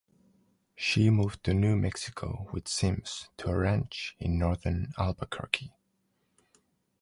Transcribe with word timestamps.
She 0.75 1.11
moved 1.11 1.43
to 1.43 1.53
New 1.53 1.75
Mexico 1.75 2.47
with 2.51 2.67
Simms 2.67 3.29
to 3.37 3.49
a 3.51 3.55
ranch 3.55 4.15
in 4.17 4.39
northern 4.39 4.93
Albuquerque. 4.97 5.75